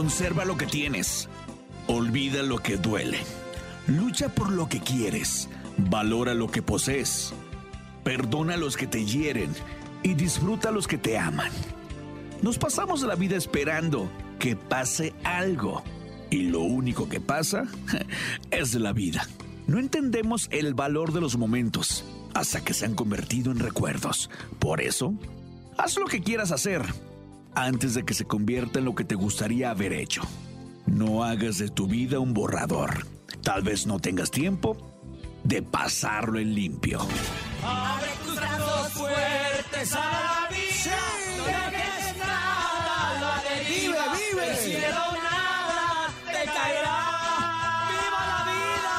Conserva 0.00 0.46
lo 0.46 0.56
que 0.56 0.64
tienes. 0.64 1.28
Olvida 1.86 2.42
lo 2.42 2.56
que 2.56 2.78
duele. 2.78 3.18
Lucha 3.86 4.30
por 4.30 4.50
lo 4.50 4.66
que 4.66 4.80
quieres. 4.80 5.50
Valora 5.76 6.32
lo 6.32 6.50
que 6.50 6.62
posees. 6.62 7.34
Perdona 8.02 8.54
a 8.54 8.56
los 8.56 8.78
que 8.78 8.86
te 8.86 9.04
hieren 9.04 9.52
y 10.02 10.14
disfruta 10.14 10.70
a 10.70 10.72
los 10.72 10.88
que 10.88 10.96
te 10.96 11.18
aman. 11.18 11.52
Nos 12.40 12.56
pasamos 12.56 13.02
la 13.02 13.14
vida 13.14 13.36
esperando 13.36 14.10
que 14.38 14.56
pase 14.56 15.12
algo 15.22 15.82
y 16.30 16.44
lo 16.44 16.60
único 16.60 17.06
que 17.10 17.20
pasa 17.20 17.64
es 18.50 18.74
la 18.76 18.94
vida. 18.94 19.28
No 19.66 19.78
entendemos 19.78 20.48
el 20.50 20.72
valor 20.72 21.12
de 21.12 21.20
los 21.20 21.36
momentos 21.36 22.06
hasta 22.32 22.64
que 22.64 22.72
se 22.72 22.86
han 22.86 22.94
convertido 22.94 23.52
en 23.52 23.58
recuerdos. 23.58 24.30
Por 24.60 24.80
eso, 24.80 25.12
haz 25.76 25.98
lo 25.98 26.06
que 26.06 26.22
quieras 26.22 26.52
hacer 26.52 26.86
antes 27.54 27.94
de 27.94 28.04
que 28.04 28.14
se 28.14 28.24
convierta 28.24 28.78
en 28.78 28.84
lo 28.84 28.94
que 28.94 29.04
te 29.04 29.14
gustaría 29.14 29.70
haber 29.70 29.92
hecho. 29.92 30.22
No 30.86 31.24
hagas 31.24 31.58
de 31.58 31.68
tu 31.68 31.86
vida 31.86 32.18
un 32.18 32.34
borrador. 32.34 33.06
Tal 33.42 33.62
vez 33.62 33.86
no 33.86 33.98
tengas 33.98 34.30
tiempo 34.30 34.76
de 35.44 35.62
pasarlo 35.62 36.38
en 36.38 36.54
limpio. 36.54 37.00
Abre 37.64 38.10
tus 38.24 38.36
brazos 38.36 38.92
fuertes 38.92 39.94
a 39.94 39.98
la 39.98 40.48
vida. 40.50 40.98
No 41.36 41.44
dejes 41.44 42.16
nada 42.18 43.20
la 43.20 43.42
deriva. 43.48 44.04
Vive, 44.12 44.34
vive. 44.34 44.50
El 44.50 44.56
cielo 44.56 45.04
nada 45.22 46.08
te 46.26 46.44
caerá. 46.44 46.98
¡Viva 47.90 48.22
la 48.32 48.40
vida! 48.50 48.96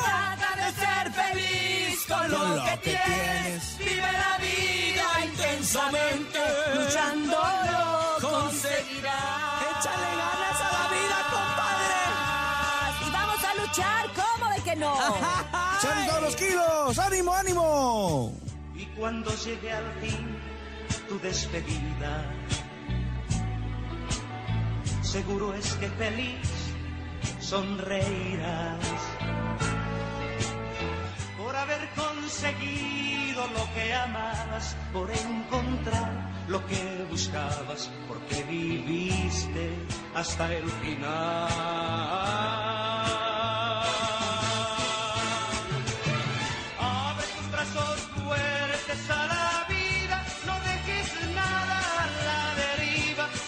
Trata 0.00 0.50
de 0.56 0.68
ser 0.72 1.12
feliz 1.12 2.06
con 2.08 2.30
lo, 2.30 2.38
Con 2.38 2.56
lo 2.56 2.64
que, 2.64 2.70
que 2.80 2.98
tienes. 3.04 3.78
Vive 3.78 4.12
la 4.12 4.38
vida 4.38 5.06
intensamente. 5.26 6.13
¿Cómo 14.74 14.74
de 14.74 14.74
que 14.74 14.76
no? 14.76 14.96
¡Salen 15.80 16.08
todos 16.08 16.22
los 16.22 16.36
kilos! 16.36 16.98
¡Ánimo, 16.98 17.34
ánimo! 17.34 18.32
Y 18.74 18.86
cuando 18.96 19.34
llegue 19.36 19.72
al 19.72 19.92
fin 20.00 20.38
tu 21.08 21.18
despedida, 21.20 22.24
seguro 25.02 25.54
es 25.54 25.72
que 25.74 25.88
feliz 25.90 26.48
sonreirás 27.40 28.78
por 31.38 31.54
haber 31.54 31.88
conseguido 31.90 33.46
lo 33.48 33.74
que 33.74 33.94
amabas, 33.94 34.76
por 34.92 35.10
encontrar 35.10 36.32
lo 36.48 36.66
que 36.66 37.06
buscabas, 37.10 37.90
porque 38.08 38.42
viviste 38.44 39.70
hasta 40.14 40.52
el 40.52 40.68
final. 40.70 42.83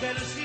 Better 0.00 0.37